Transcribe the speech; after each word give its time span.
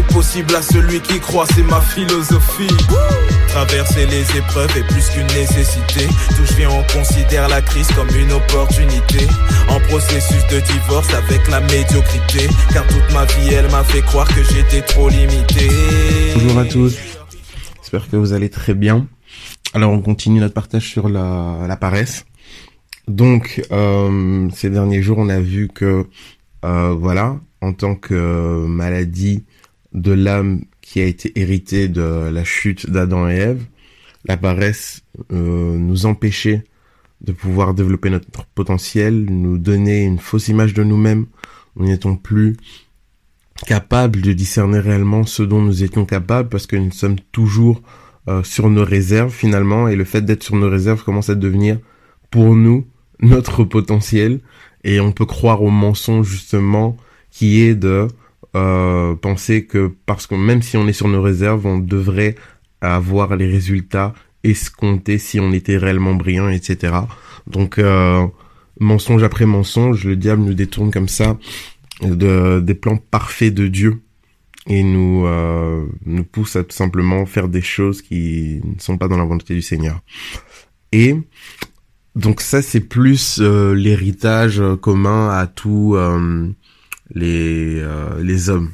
est 0.00 0.12
possible 0.12 0.54
à 0.54 0.62
celui 0.62 1.00
qui 1.00 1.20
croit, 1.20 1.46
c'est 1.54 1.62
ma 1.62 1.80
philosophie. 1.80 2.74
Traverser 3.48 4.06
les 4.06 4.22
épreuves 4.36 4.74
est 4.76 4.86
plus 4.86 5.08
qu'une 5.10 5.26
nécessité. 5.26 6.06
D'où 6.36 6.44
je 6.44 6.54
viens, 6.54 6.70
on 6.70 6.82
considère 6.98 7.48
la 7.48 7.60
crise 7.60 7.88
comme 7.92 8.08
une 8.16 8.32
opportunité. 8.32 9.26
En 9.68 9.80
processus 9.88 10.42
de 10.48 10.60
divorce 10.60 11.12
avec 11.14 11.48
la 11.48 11.60
médiocrité. 11.60 12.48
Car 12.72 12.86
toute 12.86 13.12
ma 13.12 13.24
vie, 13.24 13.54
elle 13.54 13.70
m'a 13.70 13.84
fait 13.84 14.02
croire 14.02 14.28
que 14.28 14.42
j'étais 14.42 14.82
trop 14.82 15.08
limité. 15.08 15.68
Bonjour 16.34 16.58
à 16.58 16.64
tous. 16.64 16.96
J'espère 17.80 18.08
que 18.08 18.16
vous 18.16 18.32
allez 18.32 18.48
très 18.48 18.74
bien. 18.74 19.06
Alors 19.74 19.92
on 19.92 20.00
continue 20.00 20.40
notre 20.40 20.54
partage 20.54 20.88
sur 20.88 21.08
la, 21.08 21.76
paresse. 21.80 22.24
Donc 23.08 23.62
euh, 23.72 24.48
ces 24.54 24.70
derniers 24.70 25.02
jours, 25.02 25.18
on 25.18 25.28
a 25.28 25.40
vu 25.40 25.68
que 25.68 26.06
euh, 26.64 26.94
voilà, 26.98 27.36
en 27.60 27.72
tant 27.72 27.94
que 27.94 28.64
maladie 28.66 29.44
de 29.92 30.12
l'âme 30.12 30.64
qui 30.80 31.00
a 31.00 31.04
été 31.04 31.38
héritée 31.38 31.88
de 31.88 32.30
la 32.30 32.44
chute 32.44 32.90
d'Adam 32.90 33.28
et 33.28 33.36
Ève, 33.36 33.64
la 34.24 34.36
paresse 34.36 35.02
euh, 35.32 35.76
nous 35.76 36.06
empêchait 36.06 36.64
de 37.20 37.32
pouvoir 37.32 37.74
développer 37.74 38.10
notre 38.10 38.28
potentiel, 38.54 39.24
nous 39.24 39.58
donner 39.58 40.04
une 40.04 40.18
fausse 40.18 40.48
image 40.48 40.74
de 40.74 40.84
nous-mêmes. 40.84 41.26
Nous 41.76 41.86
n'étions 41.86 42.16
plus 42.16 42.56
capables 43.66 44.20
de 44.22 44.32
discerner 44.32 44.78
réellement 44.78 45.24
ce 45.24 45.42
dont 45.42 45.60
nous 45.60 45.84
étions 45.84 46.06
capables 46.06 46.48
parce 46.48 46.66
que 46.66 46.76
nous 46.76 46.92
sommes 46.92 47.18
toujours 47.32 47.82
euh, 48.28 48.42
sur 48.42 48.70
nos 48.70 48.84
réserves 48.84 49.32
finalement 49.32 49.88
et 49.88 49.96
le 49.96 50.04
fait 50.04 50.22
d'être 50.22 50.42
sur 50.42 50.56
nos 50.56 50.70
réserves 50.70 51.04
commence 51.04 51.28
à 51.28 51.34
devenir 51.34 51.78
pour 52.30 52.54
nous 52.54 52.86
notre 53.20 53.64
potentiel 53.64 54.40
et 54.82 55.00
on 55.00 55.12
peut 55.12 55.26
croire 55.26 55.62
au 55.62 55.70
mensonge 55.70 56.26
justement 56.26 56.96
qui 57.30 57.60
est 57.62 57.74
de 57.74 58.08
euh, 58.56 59.14
penser 59.14 59.64
que 59.64 59.92
parce 60.06 60.26
que 60.26 60.34
même 60.34 60.62
si 60.62 60.76
on 60.76 60.88
est 60.88 60.92
sur 60.92 61.08
nos 61.08 61.22
réserves, 61.22 61.66
on 61.66 61.78
devrait 61.78 62.34
avoir 62.80 63.36
les 63.36 63.46
résultats 63.46 64.14
escomptés 64.42 65.18
si 65.18 65.38
on 65.38 65.52
était 65.52 65.76
réellement 65.76 66.14
brillant, 66.14 66.48
etc. 66.48 66.94
Donc 67.46 67.78
euh, 67.78 68.26
mensonge 68.80 69.22
après 69.22 69.46
mensonge, 69.46 70.04
le 70.04 70.16
diable 70.16 70.42
nous 70.42 70.54
détourne 70.54 70.90
comme 70.90 71.08
ça 71.08 71.36
de, 72.02 72.60
des 72.60 72.74
plans 72.74 72.96
parfaits 72.96 73.54
de 73.54 73.68
Dieu 73.68 74.02
et 74.66 74.82
nous 74.82 75.26
euh, 75.26 75.86
nous 76.04 76.24
pousse 76.24 76.56
à 76.56 76.64
tout 76.64 76.76
simplement 76.76 77.26
faire 77.26 77.48
des 77.48 77.62
choses 77.62 78.02
qui 78.02 78.60
ne 78.64 78.80
sont 78.80 78.98
pas 78.98 79.08
dans 79.08 79.16
la 79.16 79.24
volonté 79.24 79.54
du 79.54 79.62
Seigneur. 79.62 80.00
Et 80.92 81.16
donc 82.16 82.40
ça 82.40 82.62
c'est 82.62 82.80
plus 82.80 83.38
euh, 83.40 83.74
l'héritage 83.74 84.62
commun 84.80 85.30
à 85.30 85.46
tous 85.46 85.94
euh, 85.96 86.48
les 87.14 87.80
euh, 87.80 88.22
les 88.22 88.48
hommes. 88.48 88.72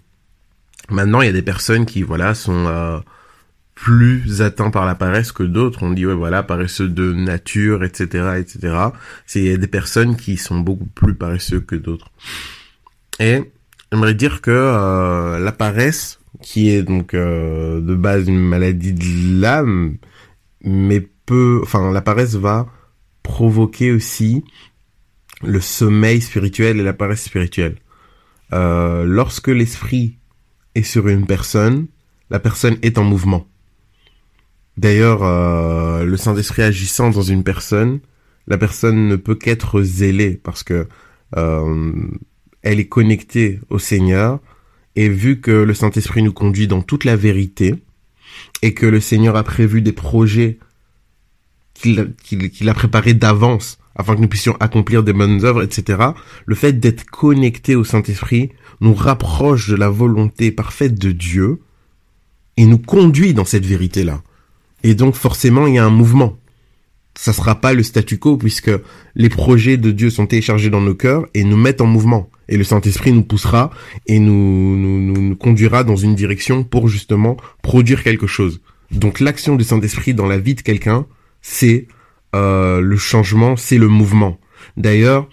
Maintenant 0.91 1.21
il 1.21 1.27
y 1.27 1.31
a 1.31 1.33
des 1.33 1.43
personnes 1.43 1.87
qui 1.87 2.03
voilà 2.03 2.35
sont 2.35 2.67
euh, 2.67 2.99
plus 3.75 4.43
atteints 4.43 4.71
par 4.71 4.87
la 4.87 4.95
paresse 4.95 5.33
que 5.33 5.43
d'autres. 5.43 5.83
On 5.83 5.91
dit 5.91 6.07
ouais 6.07 6.15
voilà 6.15 6.43
paresseux 6.43 6.89
de 6.89 7.13
nature 7.13 7.85
etc 7.85 8.37
etc. 8.39 8.77
C'est 9.27 9.41
il 9.41 9.47
y 9.47 9.53
a 9.53 9.57
des 9.57 9.67
personnes 9.67 10.17
qui 10.17 10.37
sont 10.37 10.61
beaucoup 10.61 10.87
plus 10.87 11.15
paresseux 11.15 11.61
que 11.61 11.77
d'autres. 11.77 12.11
Et 13.19 13.53
j'aimerais 13.91 14.15
dire 14.15 14.41
que 14.41 14.51
euh, 14.51 15.39
la 15.39 15.53
paresse 15.53 16.21
qui 16.43 16.69
est 16.71 16.83
donc 16.83 17.15
de 17.15 17.95
base 17.95 18.29
une 18.29 18.39
maladie 18.39 18.93
de 18.93 19.41
l'âme 19.41 19.97
mais 20.63 21.01
peut 21.01 21.61
enfin 21.63 21.93
la 21.93 22.03
paresse 22.03 22.35
va 22.35 22.67
provoquer 23.23 23.91
aussi 23.91 24.45
le 25.43 25.61
sommeil 25.61 26.21
spirituel 26.21 26.79
et 26.79 26.83
la 26.83 26.93
paresse 26.93 27.25
spirituelle. 27.25 27.77
Euh, 28.53 29.05
lorsque 29.05 29.49
l'esprit 29.49 30.19
est 30.75 30.83
sur 30.83 31.09
une 31.09 31.27
personne, 31.27 31.87
la 32.31 32.39
personne 32.39 32.77
est 32.83 32.99
en 32.99 33.05
mouvement. 33.05 33.47
D'ailleurs, 34.77 35.23
euh, 35.23 36.05
le 36.05 36.17
Saint-Esprit 36.17 36.63
agissant 36.63 37.11
dans 37.11 37.23
une 37.23 37.45
personne, 37.45 38.01
la 38.47 38.59
personne 38.59 39.09
ne 39.09 39.17
peut 39.17 39.35
qu'être 39.35 39.83
zélée 39.83 40.39
parce 40.43 40.63
que 40.63 40.87
euh, 41.37 41.93
elle 42.63 42.79
est 42.79 42.89
connectée 42.89 43.61
au 43.71 43.79
Seigneur 43.79 44.39
et 44.95 45.09
vu 45.09 45.41
que 45.41 45.51
le 45.51 45.75
Saint-Esprit 45.75 46.23
nous 46.23 46.33
conduit 46.33 46.69
dans 46.69 46.83
toute 46.83 47.05
la 47.05 47.17
vérité 47.17 47.75
et 48.63 48.75
que 48.75 48.87
le 48.87 49.01
Seigneur 49.01 49.37
a 49.37 49.43
prévu 49.43 49.83
des 49.83 49.93
projets 49.93 50.59
qu'il 51.77 52.69
a 52.69 52.75
préparé 52.75 53.15
d'avance 53.15 53.79
afin 53.95 54.15
que 54.15 54.21
nous 54.21 54.29
puissions 54.29 54.57
accomplir 54.61 55.03
des 55.03 55.13
bonnes 55.13 55.45
œuvres, 55.45 55.63
etc. 55.63 56.11
Le 56.45 56.55
fait 56.55 56.75
d'être 56.75 57.05
connecté 57.07 57.75
au 57.75 57.85
Saint-Esprit 57.85 58.51
nous 58.81 58.95
rapproche 58.95 59.69
de 59.69 59.77
la 59.77 59.89
volonté 59.89 60.51
parfaite 60.53 60.99
de 60.99 61.13
Dieu 61.13 61.61
et 62.57 62.67
nous 62.67 62.79
conduit 62.79 63.35
dans 63.35 63.45
cette 63.45 63.65
vérité-là. 63.65 64.23
Et 64.83 64.95
donc 64.95 65.15
forcément, 65.15 65.67
il 65.67 65.75
y 65.75 65.79
a 65.79 65.85
un 65.85 65.91
mouvement. 65.91 66.37
Ça 67.19 67.33
sera 67.33 67.61
pas 67.61 67.73
le 67.73 67.83
statu 67.83 68.19
quo 68.19 68.37
puisque 68.37 68.71
les 69.15 69.31
projets 69.31 69.79
de 69.79 69.91
Dieu 69.91 70.11
sont 70.11 70.27
téléchargés 70.27 70.69
dans 70.69 70.83
nos 70.83 70.95
cœurs 70.95 71.27
et 71.33 71.45
nous 71.45 71.57
mettent 71.57 71.81
en 71.81 71.87
mouvement. 71.87 72.29
Et 72.49 72.59
le 72.59 72.65
Saint-Esprit 72.65 73.13
nous 73.13 73.23
poussera 73.23 73.71
et 74.07 74.19
nous, 74.19 74.77
nous, 74.77 75.01
nous, 75.01 75.21
nous 75.21 75.37
conduira 75.37 75.83
dans 75.83 75.97
une 75.97 76.15
direction 76.15 76.63
pour 76.63 76.89
justement 76.89 77.39
produire 77.63 78.03
quelque 78.03 78.27
chose. 78.27 78.61
Donc 78.91 79.21
l'action 79.21 79.57
du 79.57 79.65
Saint-Esprit 79.65 80.15
dans 80.15 80.27
la 80.27 80.39
vie 80.39 80.55
de 80.55 80.61
quelqu'un, 80.61 81.07
c'est 81.43 81.89
euh, 82.35 82.81
le 82.81 82.97
changement, 82.97 83.57
c'est 83.57 83.79
le 83.79 83.89
mouvement. 83.89 84.39
D'ailleurs, 84.77 85.29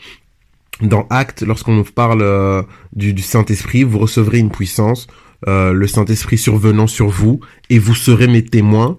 dans 0.81 1.07
Acte, 1.09 1.41
lorsqu'on 1.41 1.75
nous 1.75 1.83
parle 1.83 2.21
euh, 2.21 2.63
du, 2.93 3.21
Saint-Esprit, 3.21 3.83
vous 3.83 3.99
recevrez 3.99 4.39
une 4.39 4.49
puissance, 4.51 5.07
euh, 5.47 5.73
le 5.73 5.87
Saint-Esprit 5.87 6.37
survenant 6.37 6.87
sur 6.87 7.09
vous, 7.09 7.39
et 7.69 7.79
vous 7.79 7.95
serez 7.95 8.27
mes 8.27 8.43
témoins 8.43 8.97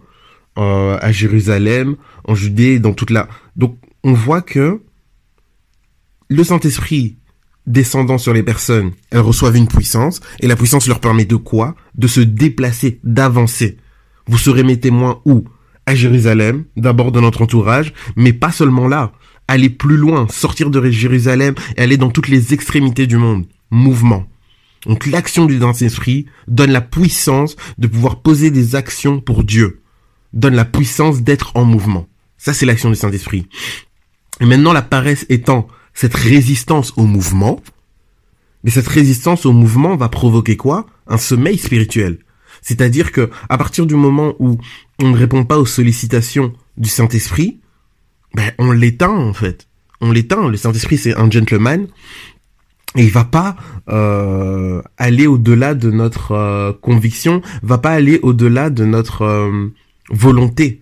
à 0.56 1.10
Jérusalem, 1.10 1.96
en 2.28 2.36
Judée, 2.36 2.78
dans 2.78 2.92
toute 2.92 3.10
la... 3.10 3.28
Donc, 3.56 3.76
on 4.04 4.12
voit 4.12 4.40
que 4.40 4.82
le 6.28 6.44
Saint-Esprit 6.44 7.16
descendant 7.66 8.18
sur 8.18 8.32
les 8.32 8.42
personnes, 8.42 8.92
elles 9.10 9.20
reçoivent 9.20 9.56
une 9.56 9.68
puissance, 9.68 10.20
et 10.40 10.46
la 10.46 10.56
puissance 10.56 10.86
leur 10.86 11.00
permet 11.00 11.24
de 11.24 11.36
quoi? 11.36 11.74
De 11.94 12.06
se 12.06 12.20
déplacer, 12.20 13.00
d'avancer. 13.04 13.78
Vous 14.26 14.38
serez 14.38 14.62
mes 14.62 14.78
témoins 14.78 15.20
où? 15.24 15.44
À 15.86 15.94
Jérusalem, 15.94 16.64
d'abord 16.76 17.12
dans 17.12 17.20
notre 17.20 17.42
entourage, 17.42 17.92
mais 18.16 18.32
pas 18.32 18.52
seulement 18.52 18.88
là. 18.88 19.12
Aller 19.48 19.68
plus 19.68 19.96
loin, 19.96 20.26
sortir 20.30 20.70
de 20.70 20.90
Jérusalem 20.90 21.54
et 21.76 21.82
aller 21.82 21.96
dans 21.96 22.10
toutes 22.10 22.28
les 22.28 22.54
extrémités 22.54 23.06
du 23.06 23.16
monde. 23.16 23.46
Mouvement. 23.70 24.26
Donc 24.86 25.06
l'action 25.06 25.46
du 25.46 25.58
Saint-Esprit 25.58 26.26
donne 26.48 26.70
la 26.70 26.80
puissance 26.80 27.56
de 27.78 27.86
pouvoir 27.86 28.20
poser 28.20 28.50
des 28.50 28.74
actions 28.74 29.20
pour 29.20 29.44
Dieu. 29.44 29.80
Donne 30.32 30.54
la 30.54 30.64
puissance 30.64 31.22
d'être 31.22 31.52
en 31.56 31.64
mouvement. 31.64 32.06
Ça, 32.38 32.52
c'est 32.52 32.66
l'action 32.66 32.90
du 32.90 32.96
Saint-Esprit. 32.96 33.46
Et 34.40 34.46
maintenant, 34.46 34.72
la 34.72 34.82
paresse 34.82 35.26
étant 35.28 35.68
cette 35.94 36.14
résistance 36.14 36.92
au 36.96 37.04
mouvement, 37.04 37.60
mais 38.64 38.70
cette 38.70 38.88
résistance 38.88 39.46
au 39.46 39.52
mouvement 39.52 39.96
va 39.96 40.08
provoquer 40.08 40.56
quoi? 40.56 40.86
Un 41.06 41.18
sommeil 41.18 41.56
spirituel. 41.56 42.18
C'est-à-dire 42.62 43.12
que 43.12 43.30
à 43.48 43.58
partir 43.58 43.86
du 43.86 43.94
moment 43.94 44.34
où 44.38 44.58
on 45.00 45.10
ne 45.10 45.16
répond 45.16 45.44
pas 45.44 45.58
aux 45.58 45.66
sollicitations 45.66 46.52
du 46.76 46.88
Saint-Esprit, 46.88 47.60
ben 48.34 48.52
on 48.58 48.72
l'éteint 48.72 49.16
en 49.16 49.32
fait. 49.32 49.68
On 50.00 50.12
l'éteint. 50.12 50.48
Le 50.48 50.56
Saint-Esprit 50.56 50.98
c'est 50.98 51.16
un 51.16 51.30
gentleman 51.30 51.86
et 52.96 53.04
il 53.04 53.10
va 53.10 53.24
pas 53.24 53.56
euh, 53.88 54.80
aller 54.98 55.26
au-delà 55.26 55.74
de 55.74 55.90
notre 55.90 56.32
euh, 56.32 56.72
conviction, 56.72 57.42
va 57.62 57.78
pas 57.78 57.90
aller 57.90 58.20
au-delà 58.22 58.70
de 58.70 58.84
notre 58.84 59.22
euh, 59.22 59.68
volonté. 60.10 60.80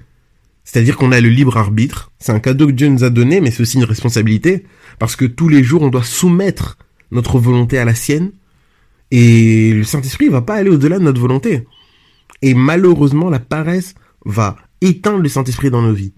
C'est-à-dire 0.65 0.97
qu'on 0.97 1.13
a 1.13 1.21
le 1.21 1.29
libre 1.29 1.57
arbitre. 1.57 2.13
C'est 2.19 2.33
un 2.33 2.41
cadeau 2.41 2.67
que 2.67 2.73
Dieu 2.73 2.89
nous 2.89 3.05
a 3.05 3.11
donné, 3.11 3.41
mais 3.41 3.51
c'est 3.51 3.63
aussi 3.63 3.79
une 3.79 3.85
responsabilité 3.85 4.65
parce 4.99 5.17
que 5.17 5.25
tous 5.25 5.49
les 5.49 5.65
jours 5.65 5.83
on 5.83 5.89
doit 5.89 6.03
soumettre 6.03 6.77
notre 7.11 7.39
volonté 7.39 7.79
à 7.79 7.85
la 7.85 7.95
sienne 7.95 8.33
et 9.11 9.73
le 9.75 9.85
Saint-Esprit 9.85 10.29
va 10.29 10.43
pas 10.43 10.55
aller 10.55 10.71
au-delà 10.71 10.99
de 10.99 11.05
notre 11.05 11.21
volonté. 11.21 11.67
Et 12.41 12.55
malheureusement, 12.55 13.31
la 13.31 13.39
paresse 13.39 13.95
va 14.25 14.57
éteindre 14.81 15.23
le 15.23 15.29
Saint-Esprit 15.29 15.71
dans 15.71 15.83
nos 15.83 15.93
vies. 15.93 16.13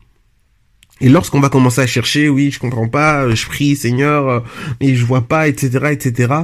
Et 1.00 1.08
lorsqu'on 1.08 1.40
va 1.40 1.48
commencer 1.48 1.80
à 1.80 1.86
chercher, 1.86 2.28
oui, 2.28 2.50
je 2.50 2.58
comprends 2.58 2.88
pas, 2.88 3.28
je 3.34 3.46
prie 3.46 3.76
Seigneur, 3.76 4.44
mais 4.80 4.94
je 4.94 5.04
vois 5.04 5.22
pas, 5.22 5.48
etc., 5.48 5.88
etc. 5.90 6.34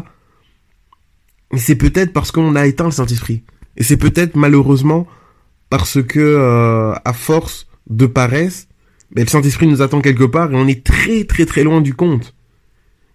c'est 1.56 1.76
peut-être 1.76 2.12
parce 2.12 2.32
qu'on 2.32 2.56
a 2.56 2.66
éteint 2.66 2.86
le 2.86 2.90
Saint-Esprit. 2.90 3.44
Et 3.76 3.84
c'est 3.84 3.96
peut-être 3.96 4.36
malheureusement 4.36 5.06
parce 5.70 6.02
que, 6.02 6.18
euh, 6.18 6.92
à 7.04 7.12
force 7.12 7.68
de 7.88 8.06
paresse, 8.06 8.68
ben, 9.12 9.24
le 9.24 9.30
Saint-Esprit 9.30 9.66
nous 9.66 9.82
attend 9.82 10.00
quelque 10.00 10.24
part 10.24 10.52
et 10.52 10.56
on 10.56 10.66
est 10.66 10.84
très 10.84 11.24
très 11.24 11.46
très 11.46 11.62
loin 11.62 11.80
du 11.80 11.94
compte. 11.94 12.34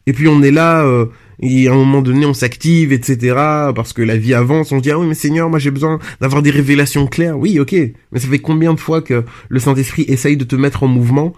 Et 0.08 0.14
puis 0.14 0.28
on 0.28 0.42
est 0.42 0.52
là, 0.52 0.84
euh, 0.84 1.08
et 1.40 1.68
à 1.68 1.74
un 1.74 1.76
moment 1.76 2.02
donné 2.02 2.26
on 2.26 2.34
s'active, 2.34 2.92
etc. 2.92 3.34
Parce 3.76 3.94
que 3.94 4.02
la 4.02 4.18
vie 4.18 4.34
avance, 4.34 4.72
on 4.72 4.78
se 4.78 4.84
dit 4.84 4.92
ah 4.92 5.00
oui 5.00 5.08
mais 5.08 5.16
Seigneur, 5.16 5.50
moi 5.50 5.60
j'ai 5.60 5.72
besoin 5.72 6.00
d'avoir 6.22 6.42
des 6.42 6.52
révélations 6.52 7.08
claires. 7.08 7.38
Oui, 7.38 7.60
ok, 7.60 7.74
mais 8.12 8.20
ça 8.20 8.28
fait 8.28 8.40
combien 8.40 8.74
de 8.74 8.80
fois 8.80 9.02
que 9.02 9.24
le 9.50 9.60
Saint-Esprit 9.60 10.06
essaye 10.08 10.38
de 10.38 10.44
te 10.44 10.56
mettre 10.56 10.84
en 10.84 10.88
mouvement 10.88 11.34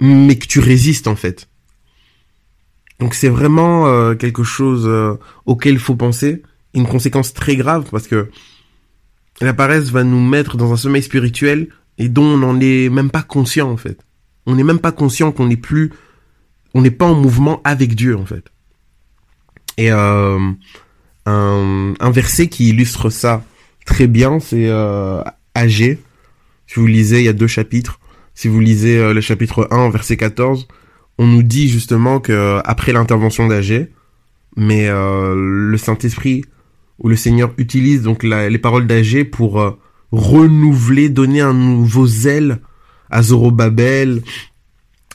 mais 0.00 0.36
que 0.36 0.46
tu 0.46 0.60
résistes 0.60 1.08
en 1.08 1.16
fait? 1.16 1.48
Donc 2.98 3.14
c'est 3.14 3.28
vraiment 3.28 3.86
euh, 3.86 4.14
quelque 4.14 4.42
chose 4.42 4.84
euh, 4.86 5.14
auquel 5.44 5.74
il 5.74 5.80
faut 5.80 5.96
penser, 5.96 6.42
une 6.74 6.86
conséquence 6.86 7.34
très 7.34 7.56
grave 7.56 7.88
parce 7.90 8.08
que 8.08 8.30
la 9.40 9.52
paresse 9.52 9.90
va 9.90 10.02
nous 10.02 10.20
mettre 10.20 10.56
dans 10.56 10.72
un 10.72 10.76
sommeil 10.76 11.02
spirituel 11.02 11.68
et 11.98 12.08
dont 12.08 12.24
on 12.24 12.38
n'en 12.38 12.60
est 12.60 12.88
même 12.88 13.10
pas 13.10 13.22
conscient 13.22 13.70
en 13.70 13.76
fait. 13.76 14.00
On 14.46 14.54
n'est 14.54 14.64
même 14.64 14.78
pas 14.78 14.92
conscient 14.92 15.32
qu'on 15.32 15.46
n'est 15.46 15.56
plus, 15.56 15.92
on 16.74 16.82
n'est 16.82 16.90
pas 16.90 17.06
en 17.06 17.14
mouvement 17.14 17.60
avec 17.64 17.94
Dieu 17.94 18.16
en 18.16 18.24
fait. 18.24 18.44
Et 19.76 19.92
euh, 19.92 20.38
un, 21.26 22.10
verset 22.10 22.48
qui 22.48 22.68
illustre 22.68 23.10
ça 23.10 23.44
très 23.84 24.06
bien, 24.06 24.40
c'est 24.40 24.68
euh, 24.68 25.22
Agé. 25.54 25.98
Si 26.66 26.80
vous 26.80 26.86
lisez, 26.86 27.20
il 27.20 27.24
y 27.24 27.28
a 27.28 27.32
deux 27.32 27.46
chapitres. 27.46 28.00
Si 28.34 28.48
vous 28.48 28.60
lisez 28.60 28.98
euh, 28.98 29.14
le 29.14 29.20
chapitre 29.20 29.68
1, 29.70 29.90
verset 29.90 30.16
14, 30.16 30.68
on 31.18 31.26
nous 31.26 31.42
dit 31.42 31.68
justement 31.68 32.20
que 32.20 32.60
après 32.64 32.92
l'intervention 32.92 33.46
d'Agé, 33.46 33.90
mais 34.56 34.88
euh, 34.88 35.34
le 35.36 35.76
Saint-Esprit 35.78 36.44
ou 36.98 37.08
le 37.08 37.16
Seigneur 37.16 37.52
utilise 37.58 38.02
donc 38.02 38.22
les 38.22 38.58
paroles 38.58 38.86
d'Agé 38.86 39.24
pour 39.24 39.60
euh, 39.60 39.78
renouveler, 40.12 41.08
donner 41.08 41.40
un 41.40 41.54
nouveau 41.54 42.06
zèle 42.06 42.60
à 43.10 43.22
Zorobabel 43.22 44.22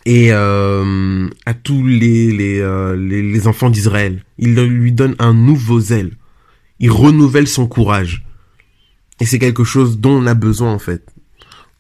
et 0.05 0.29
euh, 0.31 1.29
à 1.45 1.53
tous 1.53 1.85
les 1.85 2.31
les, 2.31 2.59
euh, 2.59 2.95
les, 2.95 3.47
enfants 3.47 3.69
d'Israël. 3.69 4.23
Il 4.37 4.55
lui 4.55 4.91
donne 4.91 5.15
un 5.19 5.33
nouveau 5.33 5.79
zèle. 5.79 6.17
Il 6.79 6.91
renouvelle 6.91 7.47
son 7.47 7.67
courage. 7.67 8.25
Et 9.19 9.25
c'est 9.25 9.39
quelque 9.39 9.63
chose 9.63 9.99
dont 9.99 10.21
on 10.21 10.25
a 10.25 10.33
besoin 10.33 10.73
en 10.73 10.79
fait. 10.79 11.05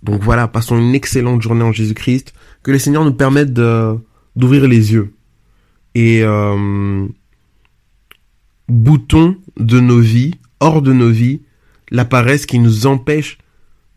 Donc 0.03 0.21
voilà, 0.21 0.47
passons 0.47 0.77
une 0.77 0.93
excellente 0.93 1.41
journée 1.41 1.63
en 1.63 1.71
Jésus-Christ. 1.71 2.33
Que 2.63 2.71
le 2.71 2.77
Seigneur 2.79 3.03
nous 3.03 3.13
permette 3.13 3.53
d'ouvrir 3.53 4.67
les 4.67 4.93
yeux 4.93 5.13
et 5.95 6.23
euh, 6.23 7.07
boutons 8.67 9.37
de 9.57 9.79
nos 9.79 9.99
vies, 9.99 10.35
hors 10.59 10.81
de 10.81 10.93
nos 10.93 11.09
vies, 11.09 11.41
la 11.89 12.05
paresse 12.05 12.45
qui 12.45 12.59
nous 12.59 12.85
empêche 12.85 13.37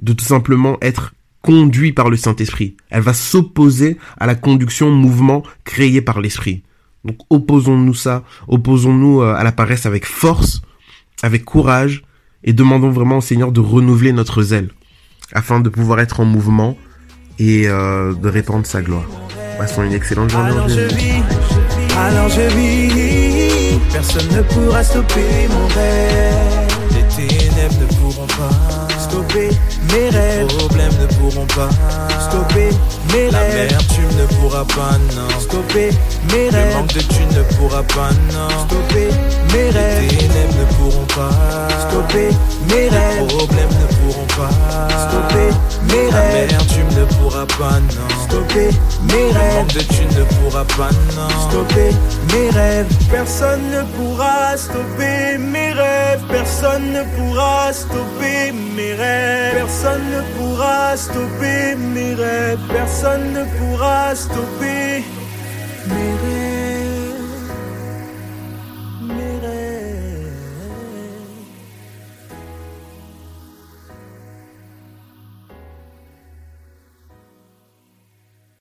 de 0.00 0.12
tout 0.12 0.24
simplement 0.24 0.78
être 0.82 1.13
conduit 1.44 1.92
par 1.92 2.08
le 2.08 2.16
Saint-Esprit. 2.16 2.74
Elle 2.88 3.02
va 3.02 3.12
s'opposer 3.12 3.98
à 4.18 4.26
la 4.26 4.34
conduction 4.34 4.90
mouvement 4.90 5.42
créée 5.64 6.00
par 6.00 6.22
l'Esprit. 6.22 6.62
Donc 7.04 7.18
opposons-nous 7.28 7.92
ça, 7.92 8.24
opposons-nous 8.48 9.20
euh, 9.20 9.34
à 9.34 9.44
la 9.44 9.52
paresse 9.52 9.84
avec 9.84 10.06
force, 10.06 10.62
avec 11.22 11.44
courage, 11.44 12.02
et 12.44 12.54
demandons 12.54 12.90
vraiment 12.90 13.18
au 13.18 13.20
Seigneur 13.20 13.52
de 13.52 13.60
renouveler 13.60 14.12
notre 14.12 14.42
zèle, 14.42 14.70
afin 15.34 15.60
de 15.60 15.68
pouvoir 15.68 16.00
être 16.00 16.20
en 16.20 16.24
mouvement 16.24 16.78
et 17.38 17.68
euh, 17.68 18.14
de 18.14 18.28
répandre 18.28 18.64
sa 18.64 18.80
gloire. 18.80 19.04
Passons 19.58 19.82
une 19.82 19.92
excellente 19.92 20.30
journée. 20.30 20.50
Alors 20.50 20.68
je 20.68 20.80
vis, 20.80 21.22
alors 21.98 22.28
je 22.30 22.56
vis, 22.56 23.78
personne 23.92 24.28
ne 24.34 24.42
pourra 24.42 24.82
stopper 24.82 25.46
mon 25.50 25.66
rêve. 25.66 26.68
Les 26.94 27.28
ténèbres 27.28 27.80
ne 27.80 27.86
pourront 27.96 28.26
pas 28.28 28.93
stopper 29.14 29.50
mes 29.92 30.08
rêves. 30.10 30.46
Les 30.48 30.56
problèmes 30.56 30.92
ne 31.00 31.06
pourront 31.14 31.46
pas 31.46 31.68
stopper 32.20 32.70
mes 33.12 33.30
La 33.30 33.38
rêves. 33.38 33.70
L'amertume 33.70 34.16
ne 34.18 34.26
pourra 34.26 34.43
pas, 34.64 34.98
non. 35.14 35.40
Stopper 35.40 35.90
mes 36.32 36.50
Le 36.50 36.56
rêves. 36.56 36.74
manque 36.76 36.92
de 36.94 37.00
thunes 37.00 37.28
ne 37.36 37.42
pourra 37.56 37.82
pas, 37.82 38.10
non. 38.32 38.48
Stopper 38.66 39.08
mes 39.52 39.64
Les 39.64 39.70
rêves. 39.70 40.08
ténèbres 40.08 40.54
ne 40.58 40.64
pourront 40.76 41.06
pas. 41.14 41.30
Stopper 41.88 42.28
mes 42.68 42.74
Les 42.74 42.88
rêves. 42.88 43.26
problèmes 43.28 43.68
ne 43.68 43.86
pourront 43.96 44.26
pas. 44.36 44.88
Stopper 45.08 45.50
mes 45.90 46.10
rêves. 46.10 46.50
L'amertume 46.50 46.88
ne 46.98 47.04
pourra 47.14 47.46
pas, 47.46 47.80
non. 47.80 48.24
Stopper 48.28 48.70
mes 49.02 49.32
Le 49.32 49.38
rêves. 49.38 49.54
manque 49.54 49.72
de 49.74 49.80
thunes 49.80 50.14
ne 50.18 50.24
pourra 50.24 50.64
pas, 50.64 50.90
non. 51.16 51.50
Stopper 51.50 51.90
mes 52.32 52.50
rêves. 52.50 52.86
Personne 53.10 53.60
ne 53.70 53.82
pourra 53.96 54.56
stopper 54.56 55.38
mes 55.38 55.72
rêves. 55.72 56.20
Personne 56.30 56.92
ne 56.92 57.02
pourra 57.16 57.72
stopper 57.72 58.52
mes 58.76 58.94
rêves. 58.94 59.54
Personne 59.54 60.02
ne 60.10 60.20
pourra 60.38 60.96
stopper 60.96 61.74
mes 61.76 62.14
rêves. 62.14 62.58
Personne 62.72 63.32
ne 63.32 63.44
pourra 63.58 64.14
stopper 64.14 64.32
mes 64.34 64.44
rêves. 64.44 64.53